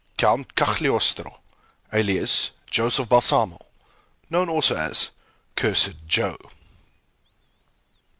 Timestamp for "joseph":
2.71-3.07